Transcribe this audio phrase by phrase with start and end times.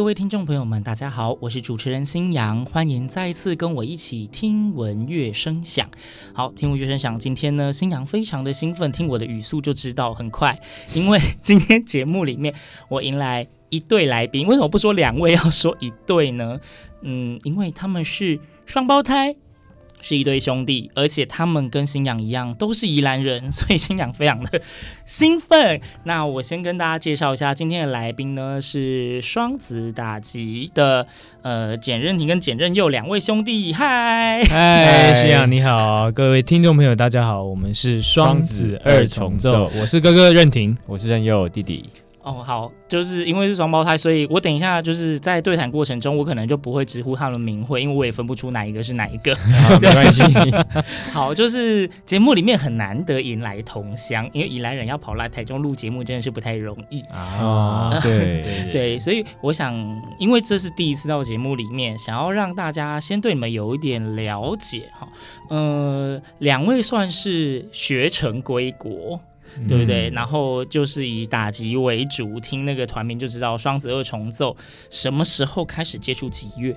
[0.00, 5.86] 各位听众朋友们，大家好，我是主持人新阳，欢迎再一次跟我一起听闻乐声响。
[6.32, 10.58] 好，听闻乐声响，今天呢，新阳非常的兴奋，听我的语速就知道很快，
[10.94, 12.54] 因为今天节目里面
[12.88, 16.58] 我迎来一对来宾，为什么不说两位，要说一对呢？
[17.02, 19.36] 嗯，因为他们是双胞胎。
[20.02, 24.60] 是一对兄弟，而且他们跟星洋一样都是宜兰人，所以星洋非常的
[25.04, 25.80] 兴奋。
[26.04, 31.06] 那我先跟大家介绍一下今天的来宾呢，是双子打击的
[31.42, 33.72] 呃简任廷跟简任佑两位兄弟。
[33.72, 41.84] 嗨，嗨，星洋你好，各位听众朋友大家好，我们是双子二重奏，我是哥哥任廷，我是任佑弟弟。
[42.30, 49.34] 哦，好，就是因为是双胞胎，所以我等一下就是在对谈过程中，我可能就不会直呼他们名讳，因为我也分不出哪一个是哪一个。
[49.34, 50.22] 好， 没关系。
[51.12, 59.74] 好，就是节目里面很难得迎来同乡，因为宜兰人要跑来台中录节目真的是不太容易啊，对对 对，所以我想，
[60.18, 65.08] 因为这是第一次到节目里面，想要让大家先对你们有一点了解哈。
[65.48, 69.20] 呃，两位算是学成归国。
[69.68, 70.10] 对不对？
[70.10, 74.56] 嗯、然后就是以打击为主，听那个团名就知道双子二重奏。
[74.90, 76.76] 什么时候开始接触吉乐？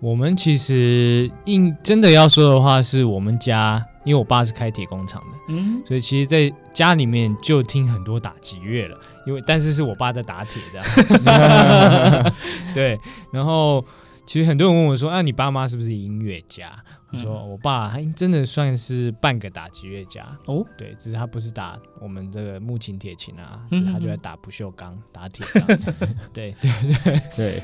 [0.00, 8.98] 我们其实应真的要说的话，是我们家，因为我爸是开铁工厂的，嗯，所以其实在家里面就听很多打击乐了。
[9.26, 12.32] 因为但是是我爸在打铁的，
[12.72, 12.96] 对。
[13.32, 13.84] 然后
[14.26, 16.72] 其实很多人问我说：“啊，你爸妈是不是音乐家？”
[17.12, 25.94] 我说：“我爸还真的算是半个打击乐家哦，对，只是他不是打我们这个木琴、铁琴啊，他就在打不锈钢、打铁这样子。
[26.34, 26.70] 对 对
[27.04, 27.62] 对对，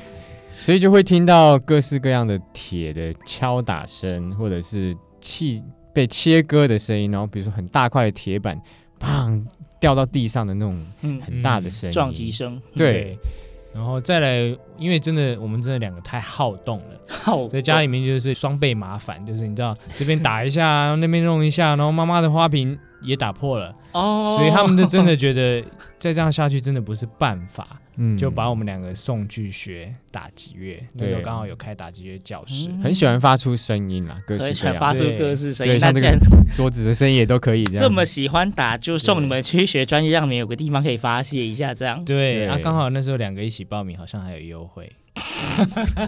[0.55, 5.61] 所以就会听到各式各样的铁的敲打声，或者是气
[5.93, 8.59] 被切割的声音，然后比如说很大块的铁板，
[8.97, 9.45] 砰
[9.81, 12.59] 掉到地上的那种很大的声音，撞击声。
[12.73, 13.19] 对。”
[13.73, 23.75] 然后再来，因为真的我们真的两个太好动了，好在家里面就是双倍麻烦，就是你知道这边打一下， 那边弄一下，然后妈妈的花瓶也打破了。
[23.91, 25.61] 哦，所以他们就真的觉得
[25.99, 36.17] 再这样下去真的不是办法，嗯，就把我们两个送去学打击乐，那时候刚好有开打击乐教室，很喜欢发出声音啦，各式各样，发出各式声音，像这个
[36.53, 37.83] 桌子的声音也都可以这样。
[37.83, 42.03] 这么喜欢打，就送你们去学专业，让你们有个地方可以发泄一下，这样。
[42.03, 44.91] 对，啊，刚好那时候两个一起报名，好像还有优惠，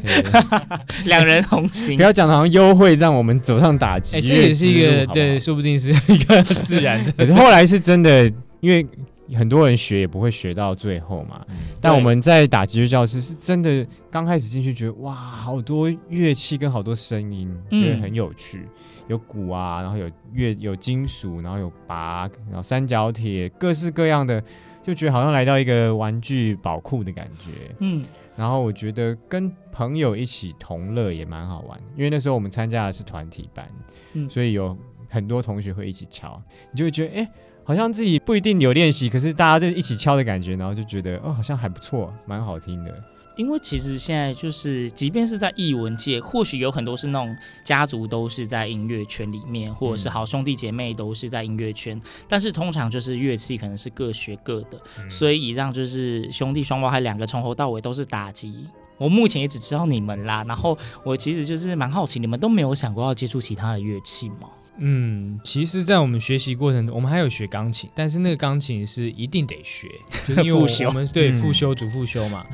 [1.06, 1.98] 两人同行。
[1.98, 7.12] 不要讲好像优惠让我们走上打击乐，这也是一个对，说不定是一个自然的。
[7.18, 8.86] 可是后来是真的，因为。
[9.34, 18.70] 很多人学也不会学到最后嘛，嗯、但我们在打击乐教室是真的刚开始进去觉得哇，好多乐器跟好多声音，觉得很有趣，嗯、
[19.08, 24.40] 有鼓啊，然后有乐有金属，然后有拔，然后三角铁，各式各样的，
[24.86, 27.76] 就觉得好像来到一个玩具宝库的感觉。
[27.80, 28.06] 嗯，
[28.38, 33.68] 然后我觉得跟朋友一起同乐也蛮好玩，因为那时候我们参加的是团体班，
[34.14, 34.78] 嗯、所以有
[35.10, 36.42] 很多同学会一起敲，
[36.72, 37.24] 你就会觉得哎。
[37.24, 37.32] 欸
[37.68, 43.04] 好像自己不一定有练习，可是大家就一起敲的感觉，然后就觉得哦，好像还不错，蛮好听的。
[43.36, 58.68] 因为其实现在就是，即便是在艺文界，或许有很多是那种家族都是在音乐圈里面，或者是好兄弟姐妹都是在音乐圈，嗯、但是通常就是乐器可能是各学各的，嗯、所以以上就是兄弟双胞胎两个从头到尾都是打击。
[58.98, 64.50] 我目前也只知道你们啦，然后我其实就是蛮好奇，你们都没有想过要接触其他的乐器吗？
[64.78, 69.88] 嗯，其实，在我们学习过程中，我们还有学钢琴，但是那个钢琴是一定得学，
[70.28, 72.46] 就是、因为我， 我们对复修、主复修嘛，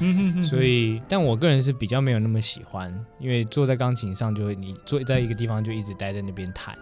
[0.44, 6.78] 所以，但我个人是比较没有那么喜欢，因为坐在钢琴上就会，你坐在一个地方就一直待在那边弹。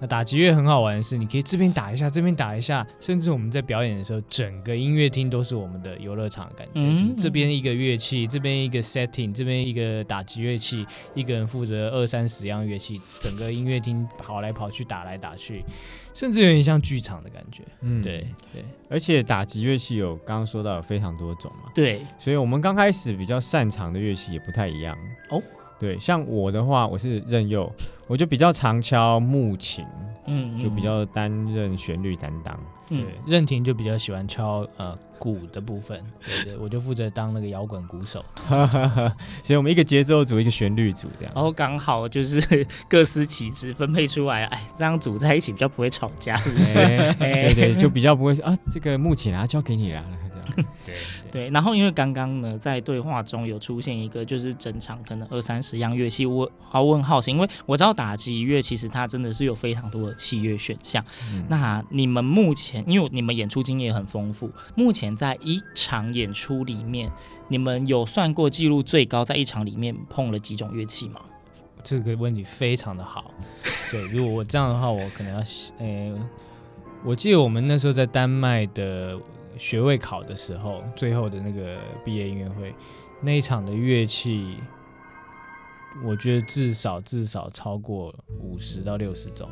[0.00, 10.86] 那打击乐很好玩的是，你可以这边打一下，这边打一下，甚至我们在表演的时候，整个音乐厅都是我们的游乐场的感觉，嗯、就是这边一个乐器，这边一个 setting，这边一个打击乐器，
[11.16, 14.83] 一个人负责二三十样乐器，整个音乐厅跑来跑去。
[14.84, 15.64] 打来打去，
[16.12, 17.62] 甚至有点像剧场的感觉。
[17.80, 21.70] 嗯，对对，而且打击乐器有刚刚说到有非常多种嘛。
[21.74, 24.96] 对，所以我们刚开始比较擅长的乐器也不太一样。
[25.30, 25.42] 哦，
[25.78, 27.70] 对，像我的话，我是任佑，
[28.06, 29.84] 我就比较常敲木琴，
[30.26, 32.58] 嗯，就比较担任旋律担当。
[32.86, 34.98] 对，任婷就比较喜欢敲呃。
[35.24, 35.98] 鼓的部分，
[36.44, 38.22] 对对， 我就负责当那个摇滚鼓手，
[39.42, 46.74] 所以我们一个节奏组，一个旋律组这样，然后刚好就是各司其职分配出来，哎，这样组在一起比较不会吵架，是不是？
[47.18, 50.04] 对对，就比较不会说啊，这个目前啊交给你了。
[50.84, 50.94] 对
[51.32, 61.02] 对，然后因为刚刚呢，在对话中有出现一个，就是整场可能二三十样乐器，我好问好奇，因为我知道打击乐其实它真的是有非常多的器乐选项。
[61.32, 67.10] 嗯、那你们目前，因为你们演出经验很丰富，目前在一场演出里面，
[67.48, 71.20] 你们有算过记录最高在一场里面碰了几种乐器吗？
[71.82, 73.32] 这个问题非常的好。
[73.90, 75.44] 对，如果我这样的话，我可能要，
[75.78, 76.30] 呃，
[77.04, 79.18] 我记得我们那时候在丹麦的。
[79.56, 82.74] 学位考的时候，最后的那个毕业音乐会，
[83.20, 84.58] 那一场的乐器，
[86.02, 89.48] 我觉得至少至少超过五十到六十种。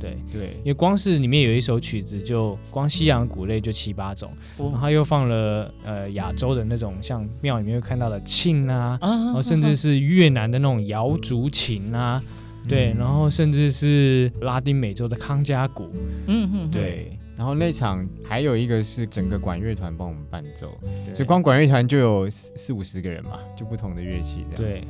[0.00, 12.22] 对对，因为光是里面有一首曲子，就光西洋鼓类就七八种，然后又放了呃亚洲的那种，像庙里面会看到的磬啊，然后甚至是越南的那种瑶族琴啊，
[12.68, 15.90] 对，然后甚至是拉丁美洲的康加鼓，
[16.26, 17.12] 嗯嗯，对。
[17.36, 24.72] 然后那场还有一个是整个管乐团帮我们伴奏，对所以光管乐团就有四四五十个人嘛，就不同的乐器这样。
[24.72, 24.84] 对，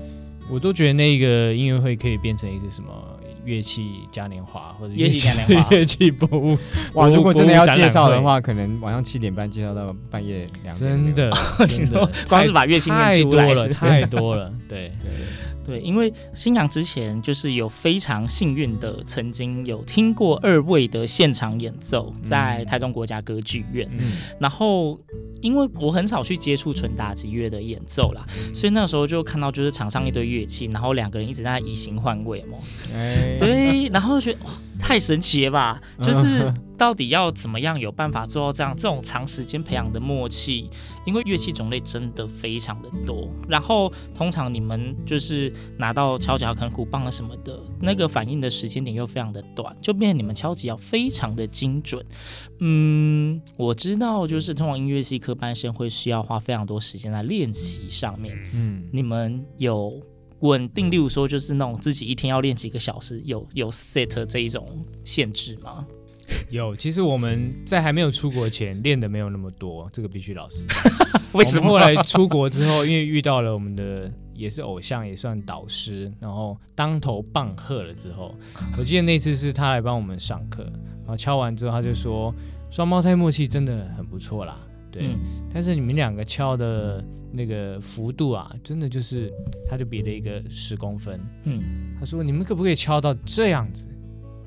[0.51, 6.59] 我都觉得那个音乐会可以变成一个什么乐器嘉年华或者乐器嘉年华、 乐器博物。
[6.95, 10.91] 哇，如果真的要介绍的话，可能晚上七点半介绍到半夜两点。
[10.93, 11.31] 真的，
[11.67, 14.53] 真的，光是把乐器太多了，太多了。
[14.69, 14.93] 对
[15.69, 15.81] 对。
[15.81, 23.89] 因为新娘之前就是有非常幸运的，曾经有听过二位的现场演奏，在台中国家歌剧院。
[23.99, 24.99] 嗯，然后
[25.43, 32.57] 因为我很少去接触纯打击乐的演奏啦，所以那时候就看到就是场上一堆乐器，然后两个人一直在以形换位嘛。
[32.95, 34.51] 哎，对，然后觉得哇。
[34.79, 35.81] 太神奇了吧！
[36.01, 40.71] 就是到底要怎么样有办法做到这样这种长时间培养的默契？
[41.05, 52.05] 因为乐器种类真的非常的多，然后通常你们就是拿到敲击可能鼓棒啊什么的，那个反应的时间点又非常的短，就变成你们敲击要非常的精准。
[52.61, 58.39] 嗯，我知道，就是通常音乐系科班生会需要花非常多时间在练习上面。
[58.55, 60.01] 嗯，你们有？
[60.41, 64.67] 稳定，例如说，就是那种自己一天要练几个小时，有有 set 这一种
[65.05, 65.87] 限制吗？
[66.51, 70.67] 有，其实我们在还没有出国前练的没有那么多，这个必须老实
[71.33, 71.69] 为什么？
[71.69, 78.35] 后来出国之后，因为遇到了我们的也是偶像，也算导师，然后当头棒喝了之后，
[78.79, 80.65] 我记得那次是他来帮我们上课，
[81.01, 82.35] 然后敲完之后他就说，
[82.71, 84.59] 双胞胎默契真的很不错啦，
[84.99, 85.19] 对，嗯、
[85.53, 87.05] 但是你们两个敲的。
[87.31, 89.31] 那个幅度啊，真的就是，
[89.69, 91.21] 他就比了一个十公分。
[91.45, 91.63] 嗯，
[92.01, 93.87] 他说：“你们可不可以敲到这样子？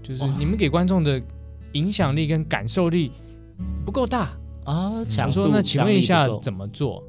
[0.01, 1.21] 就是你们给观众的
[1.73, 3.11] 影响力跟感受力
[3.85, 4.31] 不够大
[4.65, 7.03] 啊。”想、哦、说：“那请问一下怎么做？”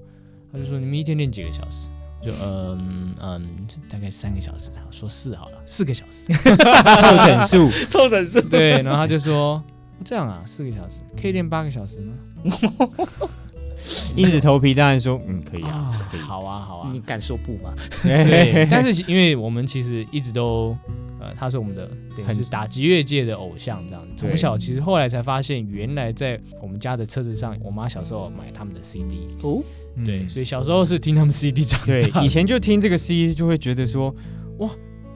[0.53, 1.89] 他就说：“你们一天练几个小时？”
[2.23, 4.71] 就嗯嗯，大概三个小时。
[4.75, 8.43] 然后说四好了，四个小时， 凑整数， 凑整数。
[8.43, 9.65] 对，然后他就说
[10.05, 12.13] ：“这样啊，四个小时可以练八个小时吗？”
[14.17, 17.75] 硬着头皮当然说，嗯，可以啊，可以，好啊，好啊，你敢说不吗？
[18.05, 20.77] 对，但是因为我们其实一直都，
[21.19, 24.09] 呃，他是我们的，对，是打击乐界的偶像，这样子。
[24.17, 29.61] 从小其实后来才发现，原来在我们家的车子上，我妈小时候买他们的 CD 哦，
[30.07, 31.87] 对，所以小时候是听他们 CD 长大。
[31.87, 34.15] 对，以前就听这个 CD 就会觉得说，
[34.59, 34.71] 哇，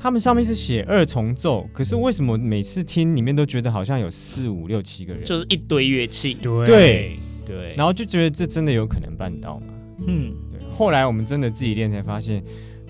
[0.06, 7.18] 他们上面是写二重奏，可是为什么每次听里面都觉得好像有四五六七个人，就是一堆乐器，对。
[7.44, 9.66] 对，然后就觉得这真的有可能办到吗？
[10.06, 10.60] 嗯，对。
[10.76, 12.40] 后来我们真的自己练才发现，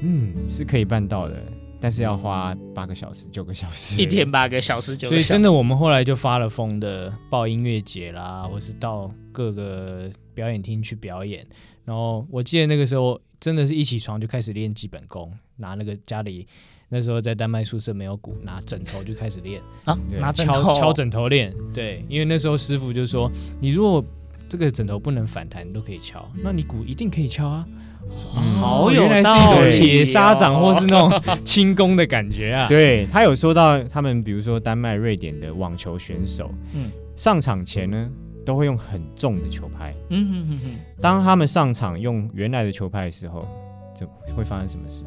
[0.02, 1.37] 嗯，是可以办到的，
[1.80, 5.23] 但是要花八个小时、九个小时，一天八个小时、九个小时。
[5.23, 11.45] 所以真的，我们后来就发了疯的报音乐节啦，或是到各个表演厅去表演。
[11.87, 16.47] 然后我记得那个时候真的是一起床就开始练基本功，拿那个家里
[16.90, 21.55] 那时候在丹麦宿舍没有鼓，拿枕头就开始练啊，拿敲敲枕头练。
[21.73, 24.05] 对，因为那时候师傅就说，你如果
[24.49, 27.66] 这个枕头不能反弹，你都可以敲，那你鼓一定可以敲啊。
[28.09, 32.69] 嗯、好有原来是一种铁砂掌或是那种轻功的感觉啊。
[32.69, 38.09] 对，他有说到他们，比如说丹麦、瑞典的网球选手，嗯，上场前呢
[38.46, 39.94] 都会用很重的球拍。
[40.08, 40.78] 嗯哼哼哼。
[41.02, 43.46] 当他们上场用原来的球拍的时候，
[43.94, 45.04] 就会发生什么事？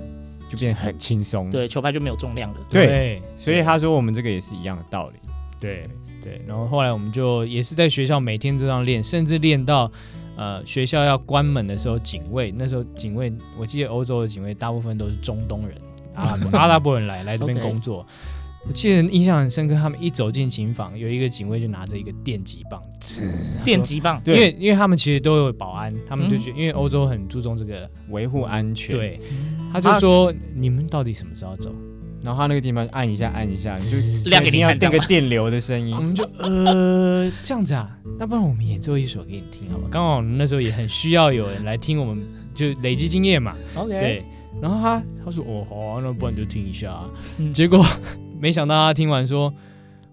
[0.52, 1.50] 就变得很轻松。
[1.50, 2.60] 对，球拍就没有重量了。
[2.70, 5.16] 对，对，所以他说我们这个也是一样的道理。
[5.60, 5.90] 对
[6.22, 6.42] 对。
[6.46, 9.92] 然后后来我们就也是在学校每天都这样练，甚至练到。
[10.36, 15.78] 呃，学校要关门的时候，警卫那时候警卫，我记得欧洲的警卫大部分都是中东人，
[16.16, 18.06] 阿拉伯 阿拉伯人来来这边工作。
[18.68, 22.82] 我记得印象很深刻，他们一走进琴房，有一个警卫就拿着一个电击棒，
[23.64, 29.20] 电击棒，因为因为他们其实都有保安，他们就觉得，因为欧洲很注重这个维护安全，对，
[29.72, 31.74] 他就说你们到底什么时候走？
[32.22, 35.96] 然后他那个地方按一下按一下，就亮给你看这个电流的声音。
[35.96, 39.88] 我们就呃这样子啊，那不然我们演奏一首给你听好吧？
[39.90, 42.22] 刚好那时候也很需要有人来听，我们
[42.54, 43.56] 就累积经验嘛。
[43.74, 43.98] OK。
[43.98, 44.22] 对。
[44.62, 47.00] 然后他他说哦好啊，那不然就听一下。
[47.38, 47.86] 嗯、结果
[48.40, 49.54] 没想到他听完说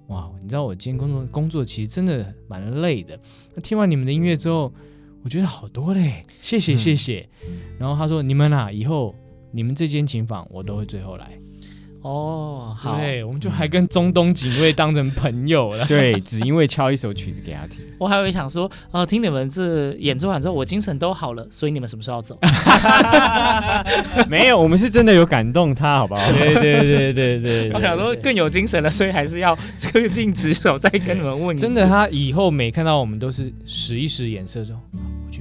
[0.09, 3.18] 哇，你知道我今天工作工作其实真的蛮累的。
[3.54, 4.73] 那听完你们的音乐之后，
[5.23, 7.28] 我觉得好多嘞，谢谢谢谢。
[7.49, 9.14] 嗯、然后他说你们啊，以后
[9.52, 11.38] 你们这间琴房我都会最后来。
[12.07, 15.85] 哦，对，我们就还跟中东警卫当成朋友了。
[15.91, 17.85] 对，只因为敲一首曲子给他听。
[17.99, 22.39] 我还以为想说，呃，听你们这演奏完之后，我精神都好了，所以你们什么时候要走？
[24.31, 26.33] 没有，我们是真的有感动他，好不好？
[26.33, 31.57] 对对对对对，我想说更有精神了，所以还是要恪尽职守，再跟你们问。
[31.57, 34.75] 真的，他以后每看到我们都是使一使眼色，就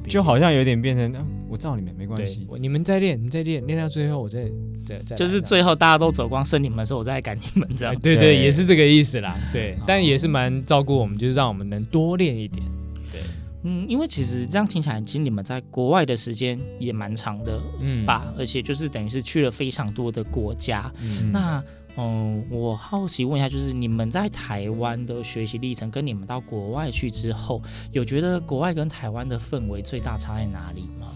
[0.08, 4.40] 就好像有点变成，啊我照你们没关系，你们再练，你再练，练到最后我再
[4.86, 6.46] 再再，就是最后大家都走光。
[6.46, 8.00] 剩你们的时候，我再赶你们这样。
[8.00, 9.36] 对对，也是这个意思啦。
[9.52, 12.64] 对，但也是蛮照顾我们，就是让我们能多练一点。
[13.12, 13.22] 对，
[13.64, 18.32] 嗯，因为其实这样听起来，其实你们在国外的时间也蛮长的，嗯吧？
[18.38, 20.92] 而且就是等于是去了非常多的国家。
[21.02, 21.64] 嗯，那
[21.98, 27.62] 嗯，我好奇问一下，就是你们在台湾的学习历程，跟你们到国外去之后，
[27.92, 31.08] 有觉得国外跟台湾的氛围最大差在哪里吗？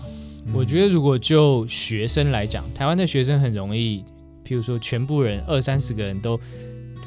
[0.54, 4.04] 我觉得如果就学生来讲，台湾的学生很容易。
[4.46, 6.40] 譬如说，全部人二三十个人都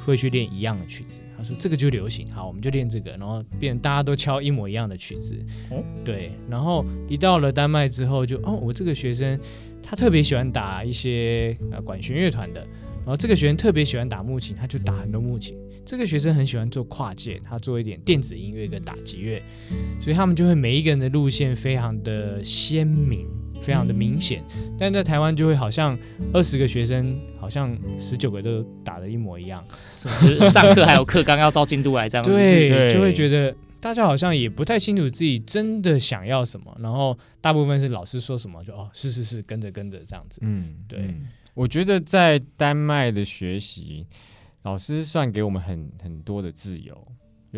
[0.04, 1.20] 会去练一样的曲子。
[1.36, 5.36] 他说这个就流行，好，我们就练这个，然后变大家都敲一模一样的曲子。
[5.68, 6.30] 哦，对。
[6.48, 9.36] 然后一到了丹麦之后就，就哦，我这个学生
[9.82, 12.64] 他特别喜欢打一些呃管弦乐团的，
[13.04, 15.56] 然后这个学生特别喜欢打木琴，他就打很多木琴。
[15.84, 19.42] 这个学生很喜欢做跨界，他做一点电子音乐跟打击乐，
[20.00, 23.26] 所以他们就会每一个人的路线非常的鲜明。
[23.62, 24.42] 非常的明显，
[24.76, 25.96] 但在台湾就会好像
[26.32, 29.62] 二十个学生，好像十九个都打的一模一样，
[30.20, 40.98] 就是上课还有课纲要照进度来这样子，对，就会觉得大家好像也不太清楚自己真的想要什么，然后大部分是老师说什么就哦是是是跟着跟着这样子，嗯，对。
[40.98, 44.06] 嗯，我觉得在丹麦的学习，
[44.62, 46.96] 老师算给我们很很多的自由。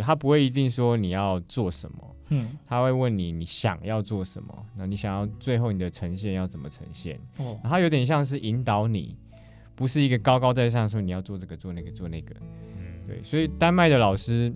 [0.03, 7.17] 他不会一定说你要做什么，嗯，他会问你你想要做什么，那你想要最后你的呈现要怎么呈现？
[7.37, 9.17] 哦，然后有点像是引导你，
[9.77, 12.35] 不是一个高高在上说你要做这个做那个做那个，
[12.77, 14.53] 嗯，对，所以丹麦的老师。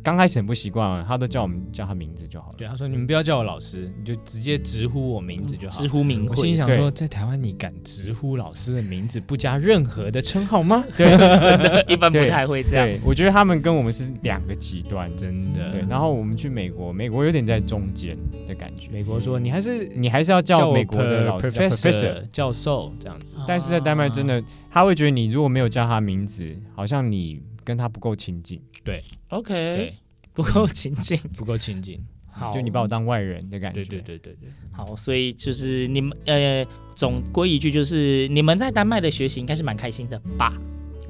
[0.00, 2.54] 刚开始很不习惯，他都叫我们叫他名字就好了。
[2.56, 5.82] 对，他说你们不要叫我老师，你就直接直呼我名字就好。
[5.82, 10.82] 直呼名，我心想说，在台湾你敢直呼老师的名字，不加任何的称号吗？
[10.96, 12.88] 对，真的，一般不太会这样。
[13.04, 15.72] 我觉得他们跟我们是两个极端，真的。
[15.72, 18.88] 对，然后我们去美国，美国有点在中间的感觉。
[18.90, 28.58] 美国说你还是你还是要叫美国的老师 professor 教授这样子，但是在丹麦真的他会觉得你如果没有叫他名字，好像你跟他不够亲近。
[28.82, 29.94] 对，OK，对。
[30.32, 33.82] 不够亲近， 不够亲近，好，就你把我当外人的感觉。
[33.82, 40.56] 对对对对对，好，所以就是你们呃，总归一句就是你们在丹麦的学习应该是蛮开心的吧？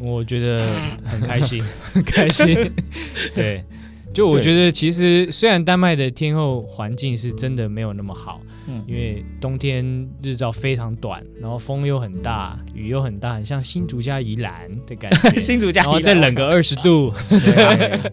[0.00, 0.66] 我觉得
[1.04, 1.62] 很开心，
[1.92, 2.54] 很开心。
[3.34, 3.62] 对，
[4.18, 8.40] 就我觉得其实虽然丹麦的天候环境是真的没有那么好。
[8.66, 15.30] 嗯，因为冬天日照非常短，然后风又很大，雨又很大，很像新竹加宜兰的感觉。
[15.40, 17.10] 新竹加宜兰，然后再冷个二十度，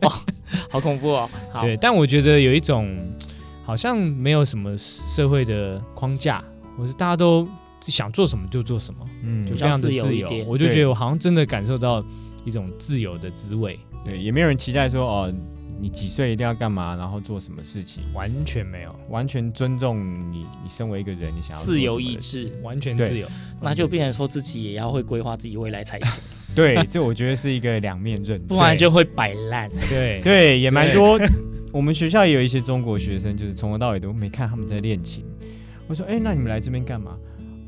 [0.04, 0.22] 哇，
[0.70, 1.30] 好恐怖哦。
[1.60, 2.96] 对，但我觉得有一种
[3.66, 6.42] 好像没有什么社会的框架，
[6.80, 7.46] 我是大家都
[7.82, 10.06] 想做什么就做什么，嗯，就非常的自由。
[10.06, 12.02] 自由我就觉得我好像真的感受到
[12.46, 13.78] 一种自由的滋味。
[14.06, 15.34] 对，也没有人期待说哦。
[15.80, 20.00] 你几岁一定要干嘛，然后做什么事情，完全没有，完全尊重
[20.32, 23.28] 你，你身为一个人，你想要自由意志，完全自由，
[23.62, 26.24] 那就变成说自己也要会规划自己未来才行。
[26.56, 29.70] 对，这我觉得是一个两面刃， 不然就会摆烂。
[29.90, 31.20] 对 对，也蛮多。
[31.74, 35.26] 我们学校也有一些中国学生，就是从头到尾都没看他们在练琴。
[35.88, 37.18] 我说，哎，那你们来这边干嘛？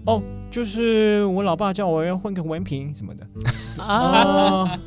[0.06, 3.28] 哦，就是我老爸叫我要混个文凭什么的。
[3.84, 4.80] 啊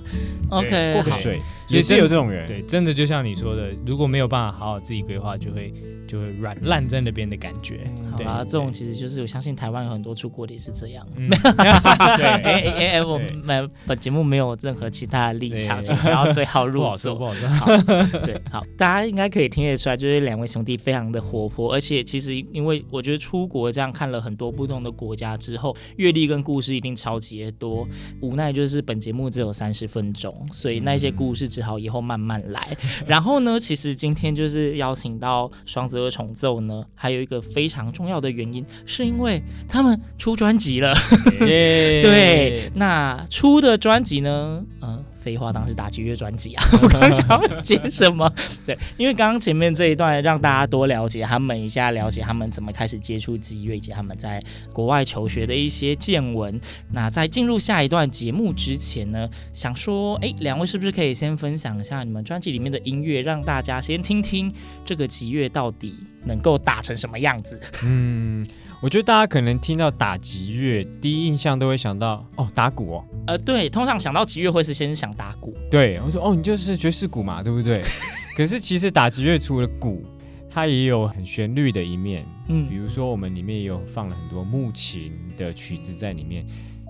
[0.49, 1.39] ，OK，过个水，
[1.71, 2.47] 也是有这种人。
[2.47, 5.73] 对，真的就像你说的，如果没有办法好好自己规划，就会。
[6.11, 11.07] 就会软烂在那边的感觉，好啊，这种其实就是我相信台湾有很多出国的也是这样。
[11.15, 11.29] 嗯、
[12.19, 17.15] 对，哎哎哎，我们本节目没有任何其他的立场，请不要对号 入座。
[17.15, 18.21] 不好说，不好说。
[18.27, 27.87] 对，好，大家应该可以听得出来，就是两位兄弟非常的活泼，而且其实因为我觉得出国这样看了很多不同的国家之后，阅历跟故事一定超级的多。
[28.21, 32.77] 无奈就是本节目只有三十分钟，所以那些故事只好以后慢慢来。
[33.07, 36.01] 然后呢，其实今天就是邀请到双子。
[36.01, 39.39] 二重奏呢，还有一个非常重要的原因，是因为
[39.69, 40.95] 他们出专辑了。
[41.39, 44.65] 对，那出的专辑呢？
[44.81, 45.05] 嗯、呃。
[45.21, 46.65] 废话当然是打击乐专辑啊！
[46.83, 48.33] 我刚刚想要接什么？
[48.65, 56.59] 对，因为刚刚前面这一段让大家多了解他们一下，了解他们怎么开始接触击乐，以及他们在国外求学的一些见闻。
[56.91, 64.51] 那在进入下一段节目之前呢，想说，哎，两位是不是可以先分享一下你们专辑里面的音乐，让大家先听听
[64.87, 67.61] 这个击乐到底能够打成什么样子？
[67.85, 68.43] 嗯。
[68.83, 73.05] 我觉得大家可能听到打击乐，第一印象都会想到哦，打鼓哦。
[73.27, 75.55] 呃，对，通常想到击乐会是先想打鼓。
[75.71, 77.83] 对，我说哦，你就是爵士鼓嘛，对不对？
[78.35, 80.03] 可是其实打击乐除了鼓，
[80.49, 82.25] 它也有很旋律的一面。
[82.49, 86.47] 嗯，比如说我们里面也有放了很多木琴的曲子在里面，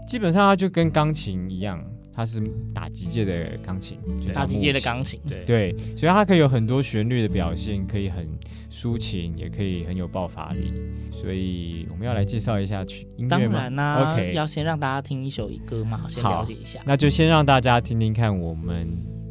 [0.06, 1.84] 基本上它就跟钢琴一样。
[2.20, 2.38] 它是
[2.74, 3.98] 打击界的钢琴，
[4.30, 8.28] 打击界的钢琴，对对，所以它可以有很多旋律的表现，可以很
[8.70, 10.70] 抒情，也可以很有爆发力。
[11.10, 13.54] 所以我们要来介绍一下曲音乐吗？
[13.54, 16.78] 当然啦、啊，OK，要先让大家听一首歌嘛，先了解一下。
[16.84, 18.86] 那就先让大家听听看我们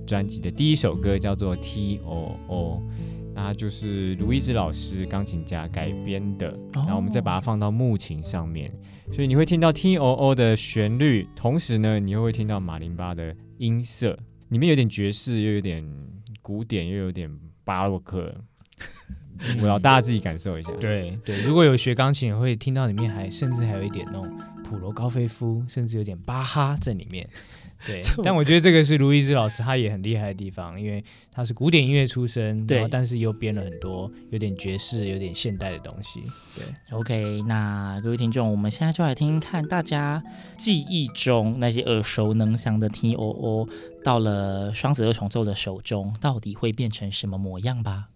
[0.08, 2.82] 专辑的第一首歌，叫做 T O O。
[3.42, 8.70] 那就是卢一之老师钢琴家改编的，然后我们再把它放到木琴上面，
[9.10, 14.18] 所以你会听到 T O O 的旋律，同时呢，你又会听到马林巴的音色，
[14.50, 15.82] 里面有点爵士，又有点
[16.42, 17.32] 古典，又有点
[17.64, 18.30] 巴洛克，
[19.64, 20.72] 我要大家自己感受一下。
[20.74, 24.30] 对对，如果有学钢琴，会听到里面还甚至还有一点那种
[24.66, 27.28] 普罗高菲夫，甚至有点巴哈在里面。
[27.86, 36.22] 对，但我觉得这个是卢一之老师他也很厉害的地方，因为他是古典音乐出身，对，但是又编了很多有点爵士、有点现代的东西。
[36.56, 40.22] 对，OK，那各位听众，我们现在就来听听看大家
[40.58, 43.70] 记忆中那些耳熟能详的 T O O，
[44.04, 48.10] 到了双子二重奏的手中，到底会变成什么模样吧。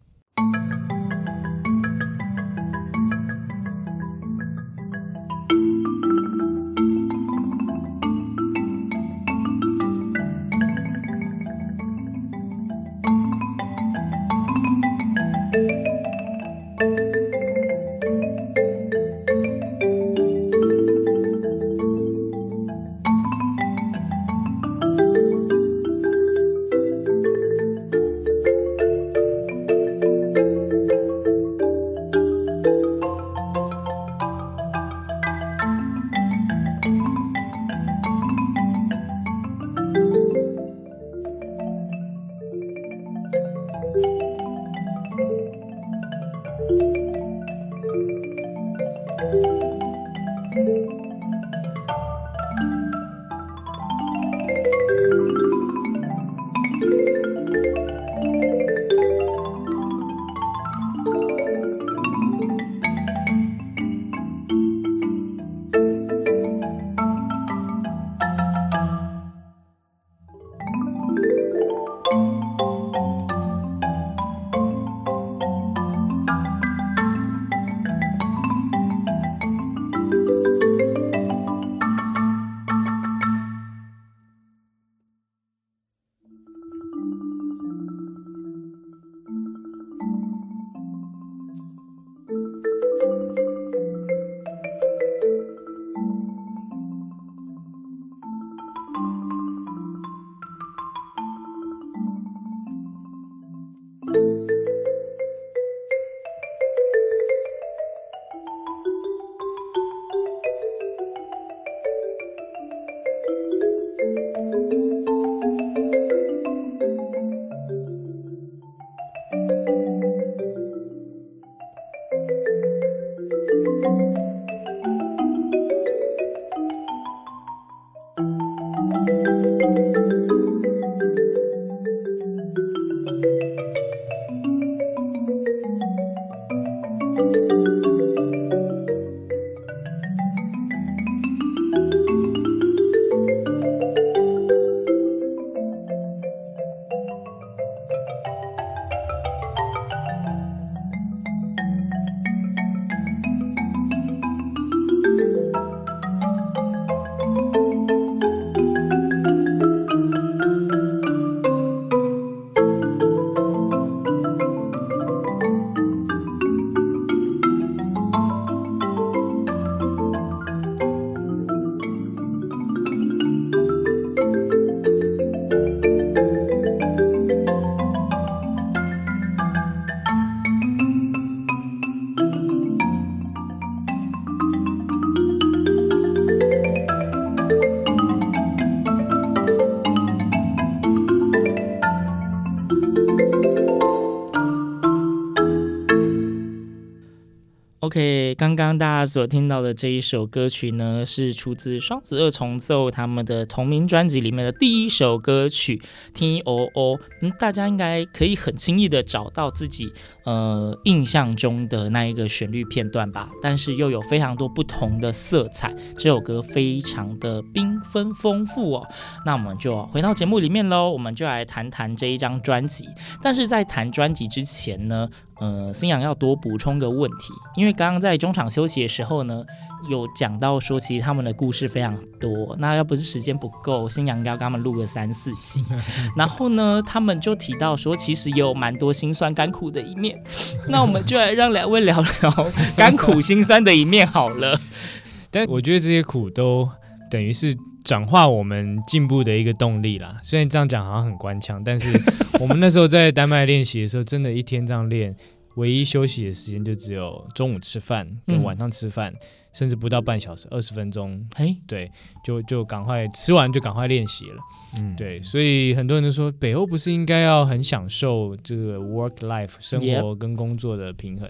[197.93, 205.77] OK，刚刚大家所听到的这一首歌曲呢，是出自双子二重奏他们的同名专辑里面的第一首歌曲
[206.11, 206.97] 《T O O》。
[207.21, 218.87] 嗯，大家应该可以很轻易的找到自己呃印象中的那一个旋律片段吧，但是又有非常多不同的色彩，这首歌非常的缤纷丰富哦。
[219.23, 222.87] 那我们就回到节目里面喽，我们就来谈谈这一张专辑。
[223.21, 225.07] 但是在谈专辑之前呢，
[225.39, 229.43] 呃，新阳要多补充个问题，因为刚刚在中场休息的时候呢，
[229.89, 235.65] 有讲到说其实他们的故事非常多，那要不是时间不够，新阳要跟他们录个三四集。
[236.15, 240.21] 然后呢，他们就提到说，其实也有蛮多辛酸甘苦的一面，
[240.69, 244.59] 那我们就来让两位聊聊甘苦辛酸的一面好了。
[245.31, 246.69] 但我觉得这些苦都
[247.09, 247.57] 等于是。
[247.83, 250.19] 转化我们进步的一个动力啦。
[250.23, 251.91] 虽然这样讲好像很官腔，但是
[252.39, 255.15] 我们那时候在丹麦练习的时候，真的一天这样练，
[255.55, 259.19] 唯一休息的时间就只有中午吃饭跟晚上吃饭，嗯、
[259.53, 261.27] 甚至不到半小时，二十分钟。
[261.35, 261.91] 嘿，对，
[262.23, 264.37] 就就赶快吃完就赶快练习了。
[264.81, 271.29] 嗯，对，所以很多人都说北欧不是应该要很享受这个 work life 生活跟工作的平衡？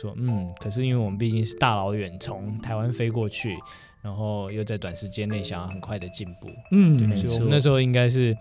[0.00, 3.56] 说嗯，可是因为我们毕竟是大老远从台湾飞过去。
[4.06, 8.36] 然后又在短时间内想要很快的进步，嗯，对，所以我们那时候应该是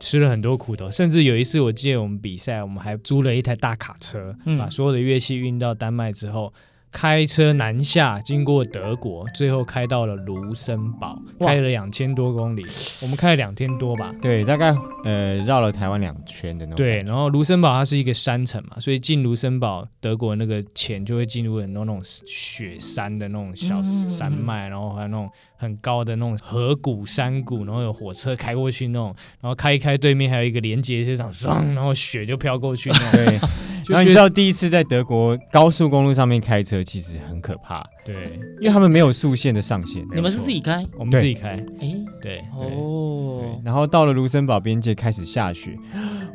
[0.00, 6.52] 吃了很多苦头，甚至有一次我记得我们比赛，我们还租了一台大卡车，嗯、把所有的乐器运到丹麦之后。
[6.92, 12.64] 开车南下，经过德国，最后开到了卢森堡，开了两千多公里。
[13.02, 14.10] 我们开了两天多吧？
[14.22, 16.76] 对，大概呃绕了台湾两圈的那种。
[16.76, 33.24] 对，然后卢森堡它是一个山城嘛，所以进卢森堡，德国那个前就会进入很多那种雪山的那种小山脉，然后还有那种很高的那种河谷山谷，然后有火车开过去那种，然后开一开对面还有一个连接车场，唰，然后雪就飘过去那种。
[33.26, 33.38] 对。
[33.88, 38.14] 然后你知道第一次在德国高速公路上面开车其实很可怕，对，
[38.60, 40.06] 因为他们没有速限的上限。
[40.14, 40.84] 你们是自己开？
[40.98, 41.50] 我们自己开。
[41.80, 43.60] 哎，对，哦。
[43.64, 45.76] 然后到了卢森堡边界开始下雪，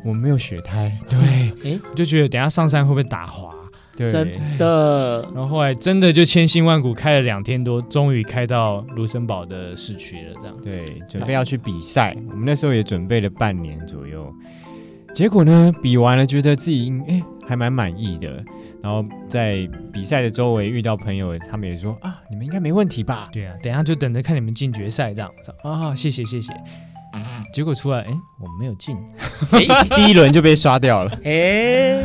[0.06, 0.92] 我们没有雪胎。
[1.10, 1.20] 对，
[1.64, 3.54] 哎，我就觉得等下上山会不会打滑？
[3.98, 5.22] 对，真的。
[5.34, 10.34] 然后后来真的就千辛万苦开了两天多，终于开到卢森堡的市区了。
[10.42, 12.16] 这样，对，准备要去比赛。
[12.30, 14.34] 我们那时候也准备了半年左右。
[15.14, 18.42] 结果呢，比完了，觉得自己哎还蛮满意的。
[18.82, 23.28] 然后在比赛的周围遇到朋友，他们也说啊，你们应该没问题吧？
[23.30, 25.94] 对啊，等一下就等着看你们进决赛这样子啊。
[25.94, 26.54] 谢谢谢谢。
[27.54, 28.96] 结果出来，哎，我们没有进，
[29.98, 31.12] 第一轮就被刷掉了。
[31.26, 32.02] 哎，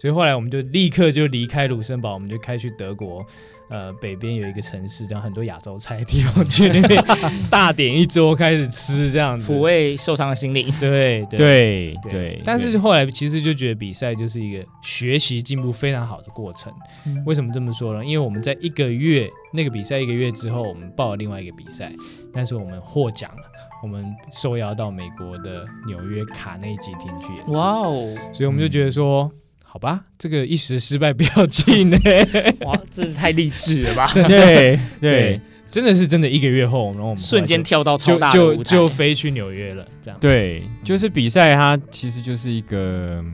[0.00, 3.24] 所以后来我们就立刻就离开卢森堡，我们就开去德国。
[3.68, 7.00] 呃，北边有一个城市，叫很多亚洲菜的地方，去那边
[7.48, 10.68] 大点一桌开始吃，这样子抚慰受伤的心灵。
[10.80, 16.72] 对 对对，对对，但是后来其实就觉得比赛就是一个学习进步非常好的过程。
[17.06, 18.04] 嗯、为什么这么说呢？
[18.04, 21.92] 因为我们在一个月那个比赛一个月之后，我们报了另外一个比赛，
[22.32, 23.42] 但是我们获奖了，
[23.84, 27.52] 我们受邀到美国的纽约卡内基厅去演出。
[27.52, 28.16] 哇哦！
[28.32, 29.30] 所以我们就觉得说。
[29.72, 31.96] 好吧，这个一时失败不要紧呢。
[32.66, 34.04] 哇，这是太励志了吧？
[34.26, 36.28] 对对，对，真的是真的。
[36.28, 39.86] 一个月后，然后我们瞬间跳到超大就就飞去纽约了。
[40.02, 43.24] 这样对，就是比赛，它其实就是一个，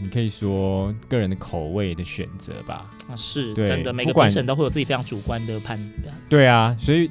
[0.00, 2.88] 你可以说个人的口味的选择吧。
[3.08, 6.14] 啊，是真的，每个评审都会有自己非常主观的判断。
[6.28, 7.10] 对啊，所以。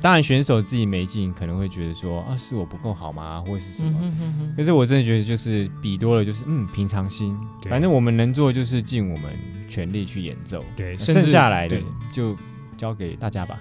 [0.00, 3.90] 当然，选手自己没进，可能会觉得说啊，是我不够好吗，或者是什么？
[3.94, 7.36] 嗯、哼哼哼，可是我真的觉得，就是比多了，就是嗯，平常心。
[7.68, 9.32] 反正我们能做，就是尽我们
[9.68, 10.64] 全力去演奏。
[10.76, 11.76] 对，剩下来的
[12.12, 12.36] 就
[12.76, 13.58] 交给大家吧。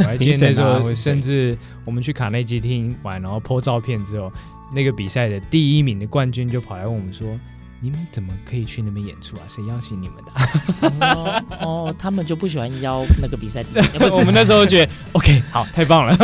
[0.00, 4.30] 我还 记得那时候，评审啊或者谁甚至我们去卡内基厅玩，然后 po 照片之后，
[4.74, 7.28] 那个比赛的第一名的冠军就跑来问我们说。
[7.80, 9.42] 你们怎么可以去那边演出啊？
[9.48, 11.88] 谁邀请你们的、啊哦？
[11.88, 13.64] 哦，他们就不喜欢邀那个比赛。
[14.18, 16.16] 我们那时候觉得，OK，好，太棒了，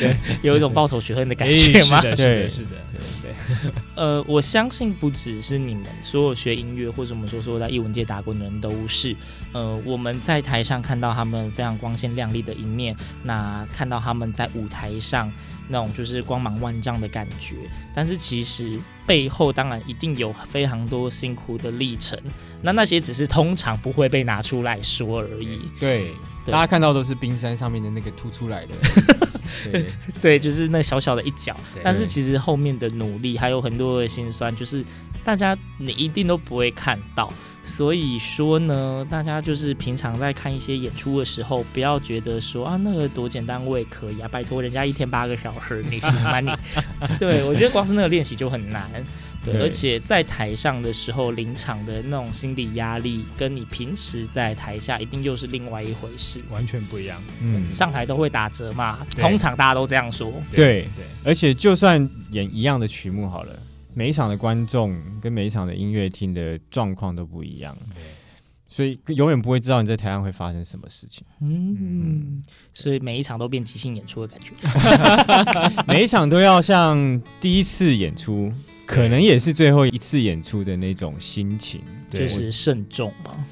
[0.00, 2.00] 对， 有一种报仇雪恨的感觉吗？
[2.00, 3.32] 是的，是的，对是的，对对。
[3.94, 9.14] 呃，我相信不只是你们，所有学音乐或者我们说说在艺文界打滚的人都是。
[9.52, 15.30] 呃，我们在台上看到他们非常光鲜亮丽的一面，那看到他们在舞台上。
[15.68, 17.56] 那种就是光芒万丈的感觉，
[17.94, 22.18] 但是其实背后当然一定有非常多辛苦的历程，
[22.62, 25.60] 那那些只是通常不会被拿出来说而已。
[25.78, 26.12] 对，
[26.44, 26.52] 对。
[26.52, 28.74] 大家看到都是冰山上面的那个凸出来的，
[29.70, 29.86] 对，
[30.20, 34.84] 对，就是那小小的一角，但是其实后面的努力还有很多的辛酸，就是
[35.24, 37.32] 大家你一定都不会看到。
[37.64, 46.50] 所以说呢，大家就是平常在看一些演出的时候，不要觉得说啊，那个多简单我也可以啊，拜托人家一天八个小时，你行吗你？
[47.18, 48.90] 对，我觉得光是那个练习就很难，
[49.44, 57.22] 对，对而且在台上的时候临场的那种心理压力，跟你平时在台下一定又是另外一回事，完全不一样。
[57.40, 60.32] 嗯，上台都会打折嘛，通常大家都这样说。
[60.50, 63.56] 对对，对，而且就算演一样的曲目好了。
[63.94, 67.76] 每一场的观众跟每一场的音乐厅的状况都不一样，
[68.68, 71.24] 所以永远不会知道你在台上会发生什么事情。
[71.40, 74.54] 嗯，所以每一场都变即兴演出的感觉，
[75.86, 78.50] 每一场都要像第一次演出，
[78.86, 83.46] 可能也是最后一次演出的那种心情，就是慎重嘛，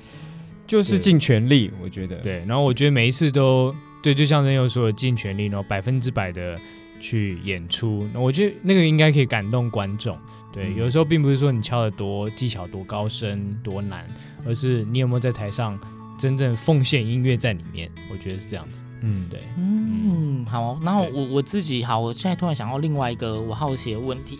[0.66, 1.70] 就是尽全力。
[1.82, 2.16] 我觉得。
[2.16, 6.58] 对，然后我觉得每一次都对，就像人又说的尽全力，然后百分之百的。
[7.00, 10.16] 去演出，那我觉得那个应该可以感动观众。
[10.52, 14.06] 对，嗯、有时候并不是说你敲的多技巧多高深多难，
[14.46, 15.78] 而是你有没有在台上
[16.18, 17.90] 真正奉献音乐在里面。
[18.12, 18.82] 我觉得是这样子。
[19.00, 19.40] 嗯，对。
[19.56, 20.78] 嗯，好。
[20.82, 24.38] 然后我我自己好，我现在突然想到另外一个我好奇的问题，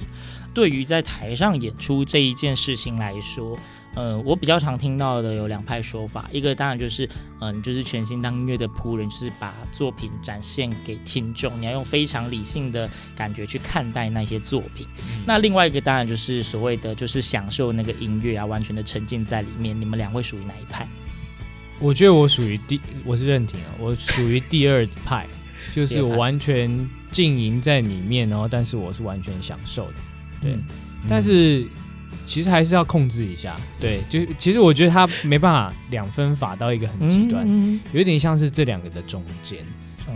[0.53, 3.59] 对于在台上演出这一件事情来说。
[3.97, 7.05] 呃，我比较常听到的有两派说法，一个当然就是，
[7.41, 14.87] 嗯、呃，就是全心当音乐的仆人，就是把作品展现给听众，你要用非常理性的感觉去看待那些作品。
[14.99, 19.79] 嗯、那另外一个当然就是所谓的，就是享受那个音乐啊，完全的沉浸在里面。
[19.79, 20.87] 你们两位属于哪一派？
[21.81, 25.27] 我觉得我属于第，我是认廷啊，我属于第二派，
[25.75, 29.95] 就是我完全浸淫在里面，然后但是我是完全享受的，
[30.43, 30.65] 对，嗯、
[31.09, 31.67] 但是。
[32.27, 39.59] 其实还是要控制一下，对，就其实我觉得他没办法两分法到一个很极端，嗯嗯、有点像是这两个的中间，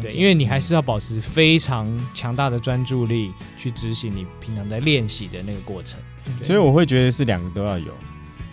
[0.01, 5.99] 对，因为你还是要保持非常强大的专注力去执行你平常在练习的那个过程，
[6.43, 7.93] 所以我会觉得是两个都要有，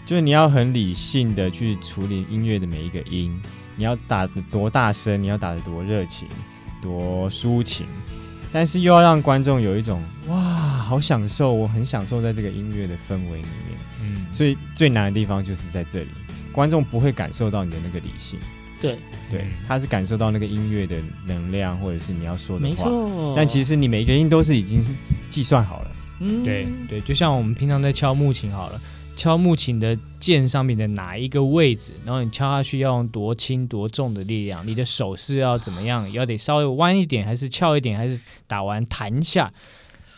[0.05, 3.39] 就是你要很理性的去处理音乐的每一个音，
[3.75, 6.27] 你要打得多大声，你要打的多热情，
[6.81, 7.85] 多抒情。
[8.53, 10.50] 但是又要让观众有一种哇，
[10.91, 13.79] 好享受，我很享受在这个音乐的氛围里面。
[14.01, 16.09] 嗯，所以最难的地方就是在这里，
[16.51, 18.37] 观众不会感受到你的那个理性。
[18.81, 18.97] 对
[19.31, 22.69] 对，他是感受到那个音乐的能量，或者是你要说的话。
[22.69, 23.33] 没错。
[23.37, 24.83] 但其实你每一个音都是已经
[25.29, 25.91] 计算好了。
[26.19, 28.81] 嗯，对对，就像我们平常在敲木琴好了。
[29.15, 36.11] 敲木琴的键上面的哪一个位置，然后你敲下去要用多轻多重的力量，你的手势要怎么样？
[36.11, 39.49] 要得稍微弯一点，还是翘一点，还是打完弹下？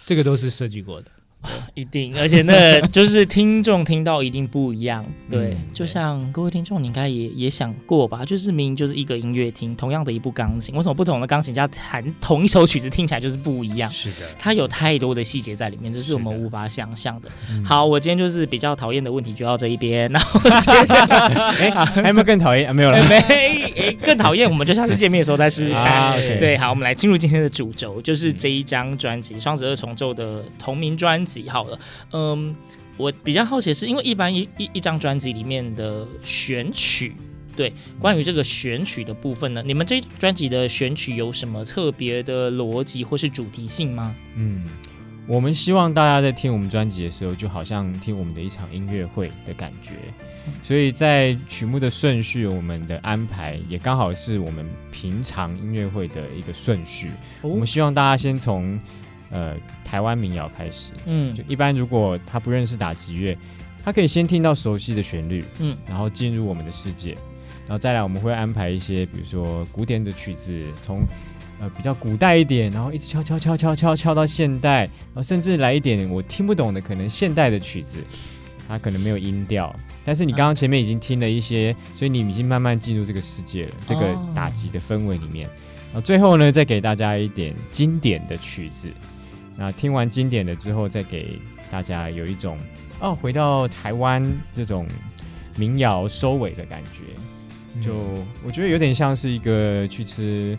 [0.06, 1.12] 这个都是设计过的。
[1.74, 5.06] 一定，而且那就是听众听到一定不一样。
[5.30, 8.24] 对，嗯、就像各位听众，你应该也也想过吧？
[8.26, 13.90] 就是明明就是一个音乐厅，同样的一部钢琴，为什么不同的钢琴家弹同一首曲子听起来就是不一样？
[13.90, 17.30] 是的，它有太多的细节在里面，这是我们无法想象的。
[17.30, 22.68] 的好，我今天就是比较讨厌的问题就到这一边， 然后接下来，哎、欸，还有没有更讨厌？
[22.68, 25.84] 啊，没有了，没，哎、欸，更讨厌，我们就下次见面的时候再试试看。
[25.84, 31.33] 啊 okay、对，好，我们来进入今天的主轴，就是这一张专辑《双十二重奏》的同名专辑。
[31.50, 31.80] 好了。
[32.12, 32.56] 嗯，
[32.98, 37.16] 我比较好奇的是，因为一般一一一张专辑里面的选曲，
[37.56, 44.16] 对，关于这个选曲的部分呢，你们这张专辑的选曲有什么特别的逻辑或是主题性吗？
[44.36, 44.64] 嗯，
[45.28, 49.94] 我们希望大家在听我们专辑的时候，就好像听我们的一场音乐会的感觉，
[50.62, 57.08] 所以在曲目的顺序，我们的安排也刚好是我们平常音乐会的一个顺序。
[57.42, 58.80] 哦、我们希望大家先从。
[59.34, 63.36] 呃，台湾民谣开始，嗯，就一般如果他不认识打击乐，
[63.84, 67.14] 他可以先听到熟悉的旋律，嗯，然后进入我们的世界，
[67.68, 71.02] 然后再来我们会安排一些，比如说古典的曲子，从
[71.60, 77.98] 呃比较古代一点，然后一直敲敲敲敲敲敲到现代，然后甚至来一点我听不懂的可能现代的曲子，
[78.68, 85.50] 它可能没有音调，但是你刚刚前面已经听了一些，所以你已经慢慢进入这个世界了，这个打击的氛围里面。
[85.92, 88.90] 然后最后呢，再给大家一点经典的曲子。
[89.58, 91.40] 那听完经典的之后，再给
[91.70, 92.58] 大家有一种
[93.00, 94.24] 哦，回到台湾
[94.56, 94.88] 这种
[95.58, 97.82] 民谣收尾的感觉。
[97.82, 97.96] 就
[98.46, 100.58] 我觉得有点像是一个去吃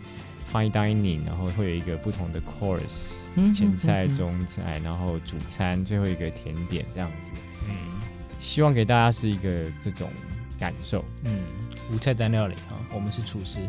[0.51, 7.31] fine dining，然后会有一个不同的 course，前菜、中菜，然后主餐，最后一个甜点这样子。
[7.69, 7.75] 嗯。
[8.37, 10.09] 希望给大家是一个这种
[10.59, 11.39] 感受，嗯，
[11.93, 13.59] 无菜单料理啊，我们是厨师，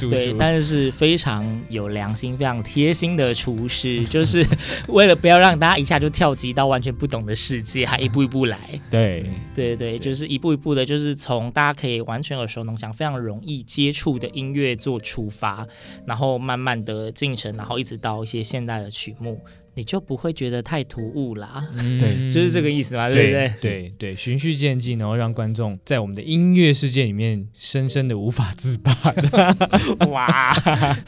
[0.00, 4.44] 对，但是非常有良心、非常贴心的厨师，就是
[4.88, 8.58] 为了不要让大家一下就跳级到完全不懂的世界，还一步一步来，
[8.90, 15.66] 对，对对，就是一步一步的，就是从大家可以完全耳熟能详、非常容易接触的音乐做出发，
[16.06, 19.38] 然后慢慢的进程，然后一直到一些现代的曲目。
[19.74, 23.52] 你就不会觉得太突兀啦，嗯、对，就是这个意思嘛，对不对？
[23.60, 28.92] 对对，循序渐进，然后让观众在我们的音乐世界里面深深的无法自拔。
[30.10, 30.52] 哇，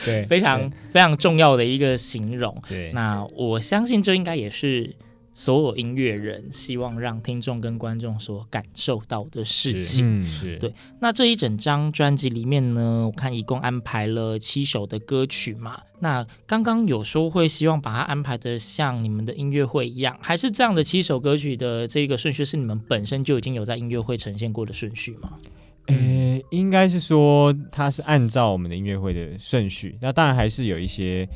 [0.04, 2.56] 对，非常非常重要的一个形容。
[2.68, 4.94] 对，那我相信这应该也是。
[5.34, 10.72] 所有音乐人希望让听众跟观众所感受到的事情，是，对。
[11.00, 15.80] 那这一整张专辑里面呢，我看一共安排了七首的歌曲嘛。
[16.00, 25.38] 那刚刚有说会希望把它安排的像你们的音乐会一样，还是这样的七首歌曲的这个顺序是你们本身就已经有在音乐会呈现过的顺序吗？
[25.86, 29.96] 呃，应该是说它是按照我们的音乐会的顺序。
[30.02, 31.26] 那当然还是有一些。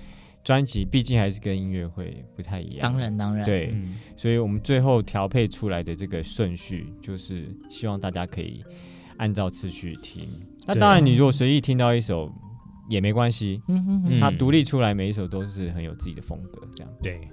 [0.46, 8.62] 专辑毕竟还是跟音乐会不太一样，当然当然，对，嗯、所以我们最后调配出来的这个顺序，就是希望大家可以
[9.16, 10.22] 按照次序听。
[10.64, 12.32] 那当然，你如果随意听到一首
[12.88, 17.28] 也没关系，嗯，它独立出来，每一首都是很有自己的风格，这样，对对。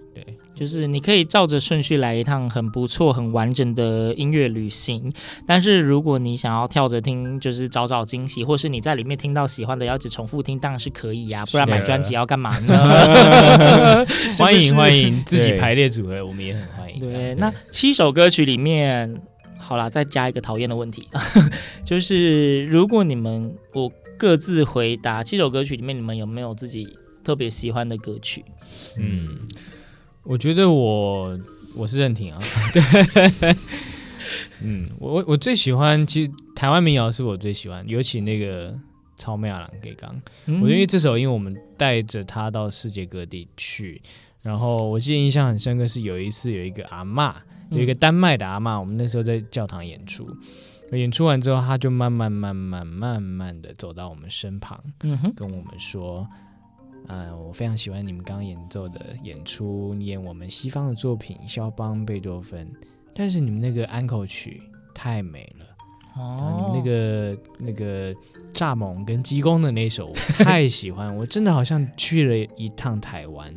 [0.55, 5.11] 就是你可以照着顺序来一趟很不错、很完整的音乐旅行，
[5.47, 14.05] 但是如果你想要跳着听，就是找找惊喜，或是你在里面听到喜欢的，要一直重复听，当然是可以呀、啊，不然买专辑要干嘛呢？
[14.37, 16.99] 欢迎欢迎，自己排列组合，我们也很欢迎。
[16.99, 19.19] 对，那七首歌曲里面，
[19.57, 21.07] 好啦，再加一个讨厌的问题，
[21.83, 26.87] 就是如果你们我各自回答七首歌曲里面，你们有没有自己
[27.23, 28.45] 特别喜欢的歌曲？
[28.99, 29.39] 嗯。
[30.23, 31.37] 我觉得我
[31.75, 32.39] 我是认挺啊，
[32.73, 33.55] 对，
[34.61, 38.73] 嗯，我我我最喜欢，其实台湾民谣是我最喜欢，尤其那个
[39.17, 44.01] 草莓阿郎给刚，嗯、我因为这首，因为我们带着他到世界各地去，
[44.41, 47.33] 然后我记得印象很深刻是有一次有一个阿嬷，
[47.69, 50.25] 有一个丹麦的阿嬷，我们那时候在教堂演出，
[50.93, 56.25] 演出完之后，他就慢慢慢慢慢慢的走到我们身旁，嗯哼，跟我们说。
[57.07, 62.67] 嗯，我非常喜欢你们刚刚演奏的演出，演我们西方的作品，肖邦、贝多芬，
[63.13, 64.63] 但是你们那个安可曲
[64.93, 65.65] 太美了。
[66.15, 68.13] 哦，你们那个那个
[68.53, 70.13] 蚱蜢跟鸡公的那首我
[70.43, 73.53] 太喜欢，我真的好像去了一趟台湾，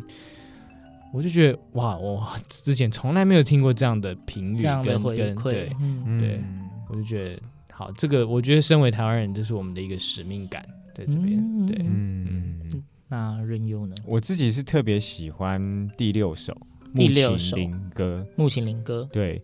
[1.12, 6.40] 我就觉得哇，我之前从来没有听过这样的评语，这样的回馈，对，嗯、对，
[6.88, 12.26] 我就觉得好，这个我觉得身为台湾人，这是我们的一个使命感在这边，嗯、对，嗯。
[12.72, 13.94] 嗯那任优呢？
[14.04, 16.52] 我自己是特别喜欢第六首
[16.96, 18.26] 《第六首木琴灵歌》。
[18.36, 19.40] 木琴灵歌，对，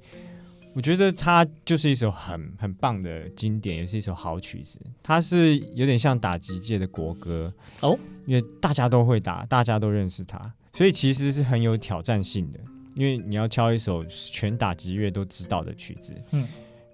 [0.75, 4.81] 我觉得它就是一首很很棒的经典，也是一首好曲子。
[5.03, 7.97] 它是有点像打击界的国歌哦，
[8.27, 12.59] 因为大家都会打，大家都认识它，所以其实是很有挑战性的。
[12.95, 16.47] 因为你要敲一首全打击乐都知道的曲子，嗯。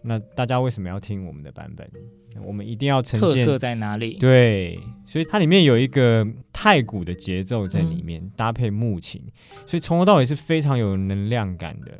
[0.03, 1.89] 那大家为什么要听我们的版本？
[2.43, 4.17] 我们一定要呈现特色在哪里？
[4.19, 9.21] 对，所以它里面有一个太古的节奏在里面，嗯、搭配木琴，
[9.67, 11.93] 所以从头到尾是非常有能量感的。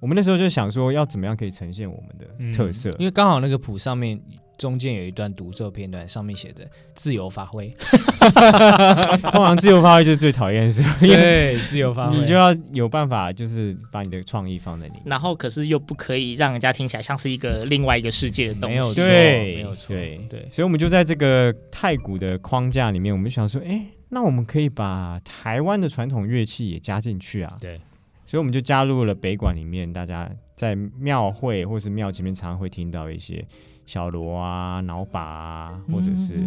[0.00, 2.88] 我们那时候就想说，要怎么样可以呈现我们的特色？
[2.90, 4.20] 嗯、因为刚好那个谱上面。
[4.56, 6.64] 中间有一段独奏片段，上面写着
[6.94, 7.68] “自由发挥”。
[9.32, 15.02] 通常自由发挥就是最讨厌的事，对，自由发挥，你就要有办法，就是把你的创意放在里面。
[15.06, 19.00] 然后，可是又不可以让人家听起来像是一个另外一个世界的东西。
[19.00, 20.48] 对，没有错，对对。
[20.50, 27.56] 所以，我们就在这个太古的框架里面，我们想说，哎，那我们可以把台湾的传统乐器也加进去啊。
[27.60, 27.80] 对，
[28.24, 33.44] 所以我们就加入了北管里面，大家在庙会或是庙前面常常会听到一些。
[33.86, 36.40] 小锣啊，脑把啊，或者是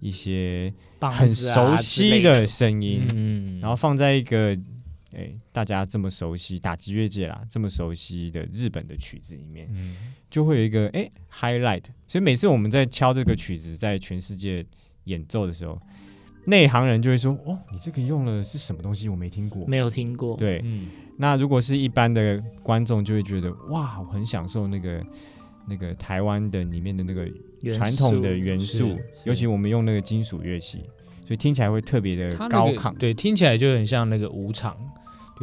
[0.00, 4.56] 一些很熟悉的声音，嗯，然后放在一个
[5.52, 9.96] 大家这么熟悉打击乐界啦，这么熟悉的日本的曲子里面，嗯、
[10.30, 10.90] 就会有一个
[11.30, 11.84] highlight。
[12.06, 14.64] 所以每次我们在敲这个曲子，在全世界
[15.04, 15.80] 演奏的时候，
[16.46, 19.08] 内行人就会说：“哦，你这个用了是什么东西？
[19.08, 20.88] 我没听过，没有听过。”对，嗯。
[21.18, 25.04] 那如果是一般的观众，就会觉得哇，我很享受那个
[25.66, 27.26] 那个台湾的里面的那个
[27.72, 30.78] 传统的元素，尤其我们用那个金属乐器，
[31.24, 32.98] 所以听起来会特别的高亢，那个。
[32.98, 34.76] 对，听起来就很像那个舞场。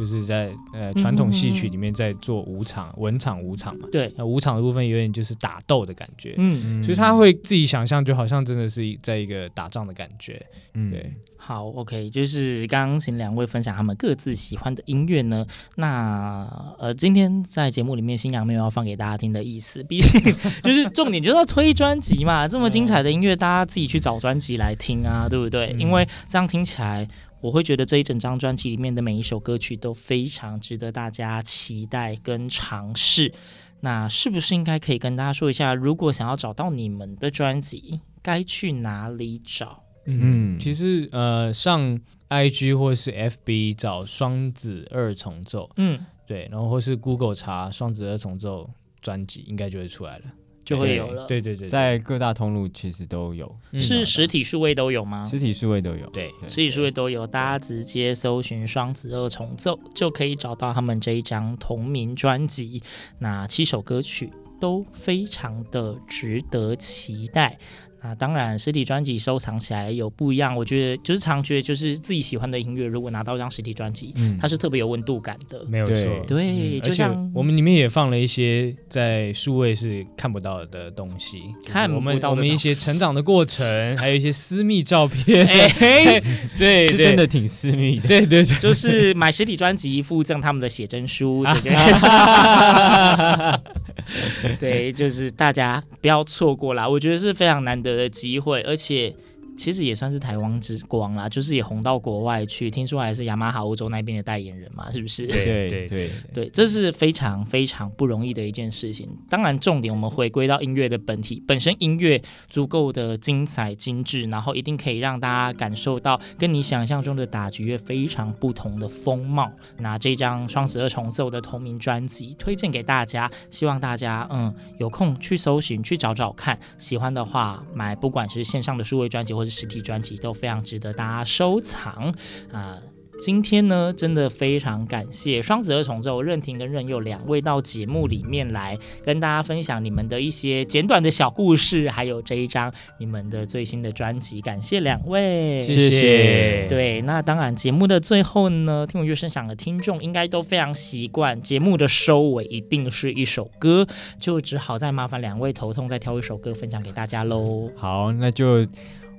[0.00, 3.86] 就是在呃传统戏曲里面在做武场、文场、武场嘛。
[3.92, 6.34] 对，那武场的部分有点就是打斗的感觉。
[6.38, 10.40] 嗯，所以他会自己想象，就好像真的是在一个打仗的感觉。
[10.72, 11.12] 嗯，对。
[11.36, 15.44] 好，OK，就是刚刚请两位分享他们各自喜欢的音乐呢。
[15.76, 16.46] 那
[16.78, 20.20] 呃，今天在节目里面，新娘没有要放给大家听的意思，毕竟
[20.62, 22.48] 就是重点就是要推专辑嘛。
[22.48, 25.74] 这么精彩的音乐， 大家自己去找专辑来听啊，对不对？
[25.78, 27.06] 因为这样听起来。
[27.40, 33.32] 我会觉得这一整张专辑里面的每一首歌曲都非常值得大家期待跟尝试。
[33.80, 39.82] 那是不是应该可以跟大家说一下，如果想要找到你们的专辑，该去哪里找？
[40.04, 48.68] 嗯，其实呃，上 IG 或是 FB 找双子二重奏，嗯，对，然后或是 Google 查双子二重奏
[49.00, 50.24] 专辑，应该就会出来了。
[50.64, 55.24] 就会有了，对对对，在各大通路其实都有，是实体数位都有吗？
[55.24, 62.82] 实体数位都有，对，实体数位都有，大家直接搜寻双子二重奏就可以找到他们这一张同名专辑，
[63.18, 64.30] 那七首歌曲
[64.60, 67.58] 都非常的值得期待。
[68.00, 70.56] 啊，当然，实体专辑收藏起来有不一样。
[70.56, 75.62] 我觉得就是常觉得，就是自己喜欢的音乐，如果拿到一张实体专辑，嗯，它是特别有温度感的。
[75.68, 85.46] 没有错，对，嗯、就像我们里面也放了一些在数位是看不到的东西，看不到我们一些成长的过程，还有一些私密照片。
[85.46, 86.20] 哎，
[86.58, 88.08] 对，是真的挺私密的。
[88.08, 91.44] 对对对，就是买实体专辑附赠他们的写真书。
[94.58, 99.14] 对，就是大家不要错过啦，我觉得是非常难得的机会，而且。
[99.56, 105.26] 其实也算是台湾之光啦，就是也红到国外去，听说还是雅马哈欧洲那边的代言人嘛，是不是？
[105.26, 109.08] 对对对对，这是非常非常不容易的一件事情。
[109.28, 119.50] 当然，重点我们回归到音乐的本体，本身音乐足够的精彩精致，然后一定可以让大家感受到跟你想象中的打击乐非常不同的风貌。
[119.78, 129.50] 那这张双十二重奏的同名专辑推荐给大家，希望大家嗯有空去搜寻去找找看，喜欢的话买，不管是线上的数位专辑或者。
[129.60, 132.14] 实体专辑都非常值得大家收藏
[132.52, 132.78] 啊！
[133.22, 144.40] 今天呢，真的非常感谢双子二重奏任婷跟任佑两位到节目里面来跟大家分享你们的一些简短的小故事，还有这一张你们的最新的专辑。
[144.40, 146.66] 感谢两位，谢谢。
[146.66, 153.86] 对，那当然节目的最后呢，听我乐声响的听众应该都非常习惯，节目的收尾一定是一首歌，
[154.18, 157.70] 就只好再麻烦两位头痛再挑一首歌分享给大家喽。
[157.76, 158.66] 好，那就。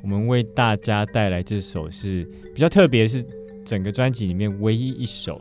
[0.01, 2.23] 我们为大家带来这首是
[2.53, 3.23] 比较特别，是
[3.63, 5.39] 整个专辑里面唯一一首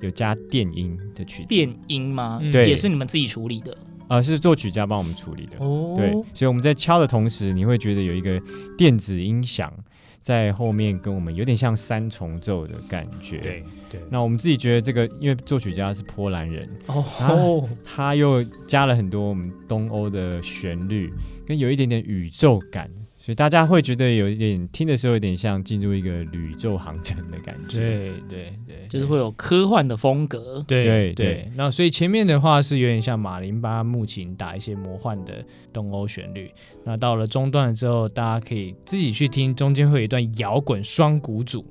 [0.00, 1.48] 有加电音的曲子。
[1.48, 2.40] 电音吗？
[2.52, 3.72] 对，也是你们自己处理的。
[4.08, 5.56] 啊、呃，是作曲家帮我们处理的。
[5.58, 8.40] 哦，对，所以我们在敲的同时，你会觉得有一个
[8.78, 9.72] 电子音响
[10.20, 13.38] 在后面，跟我们有点像三重奏的感觉。
[13.38, 14.00] 对对。
[14.08, 21.12] 那我们自己觉得这个，因为作曲家是波兰人，哦，他又加了很多我们东欧的旋律，
[21.44, 22.88] 跟有一点点宇宙感。
[23.26, 27.80] 所以大家会觉得有一点听的时候，有点像进入一个宇宙航程的感觉。
[27.80, 30.64] 对对对，就是会有科幻的风格。
[30.68, 31.52] 对对，对。
[31.56, 36.48] 那所以前面的话是有点像马林巴木琴打一些魔幻的东欧旋律。
[36.84, 41.66] 那到了中段之后，大家可以自己去听，中间会有一段摇滚双鼓组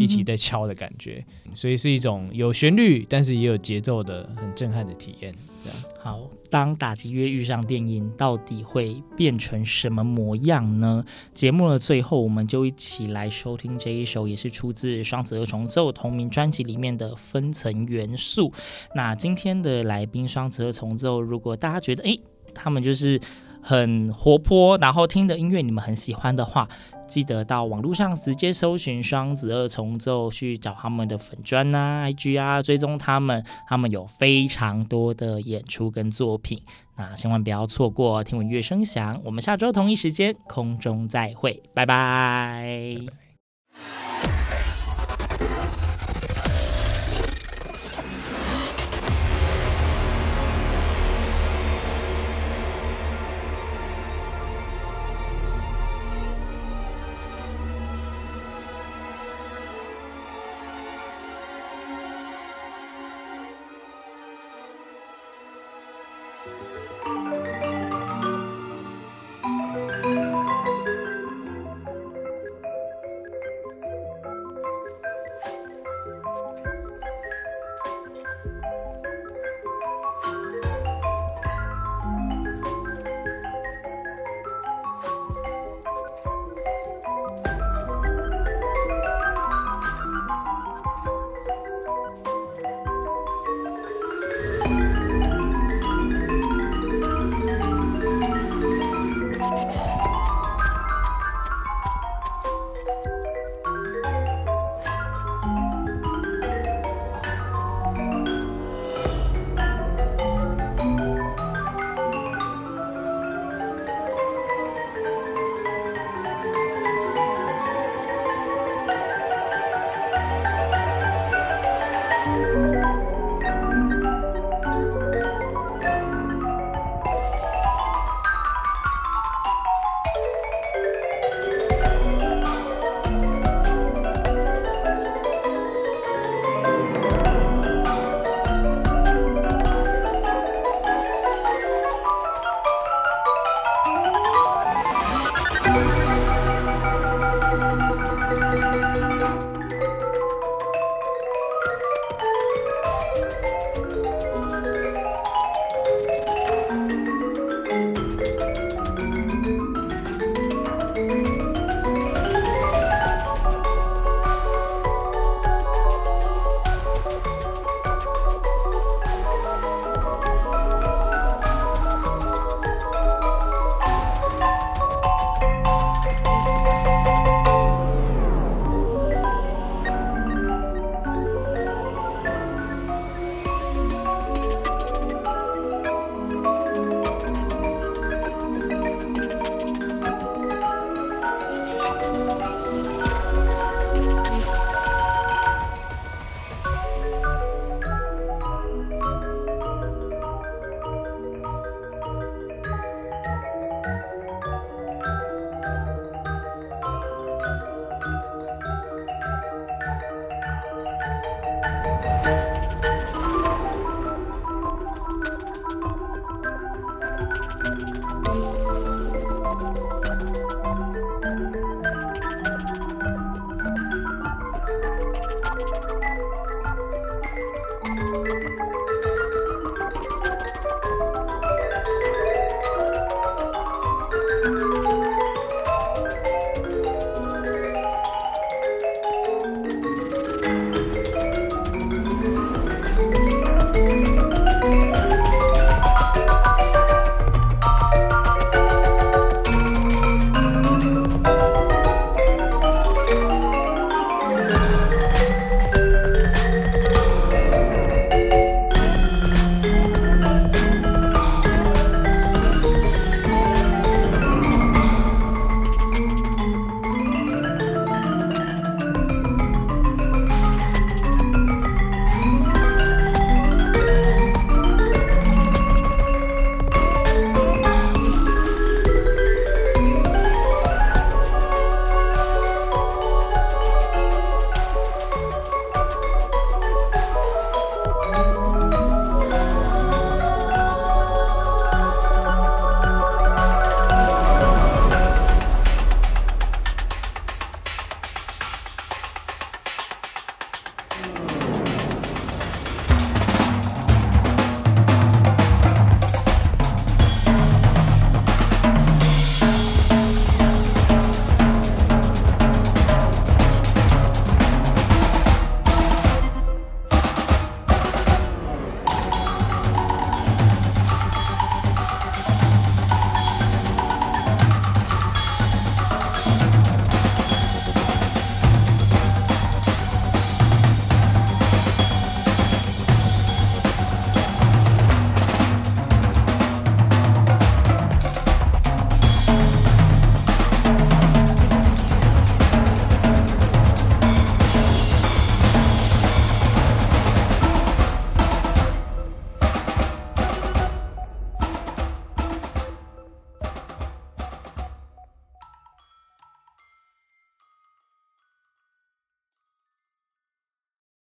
[0.00, 1.24] 一起在敲的感觉。
[1.54, 5.34] 所以是一种有旋律，但是也有节奏的很震撼的体验。
[5.62, 5.78] 这样。
[6.00, 6.20] 好，
[6.50, 11.04] 当打击乐遇上电音，到底会变成什么模样呢？
[11.32, 18.52] 节目的最后，我们就一起来收听这一首，也是出自双子二重奏同名专辑里面的分层元素。
[18.94, 22.18] 那今天的来宾双子二重奏，如果大家觉得诶，
[22.54, 23.20] 他们就是
[23.60, 26.66] 很活泼，然后听的音乐你们很喜欢的话，
[27.12, 33.44] 记得到网络上直接搜寻双子二重奏，去找他们的粉专啊、IG 啊，追踪他们。
[33.68, 36.62] 他们有非常多的演出跟作品，
[36.96, 38.24] 那千万不要错过。
[38.24, 43.21] 听闻乐声响，我们下周同一时间空中再会，拜拜。